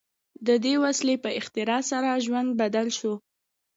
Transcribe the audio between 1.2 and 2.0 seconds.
په اختراع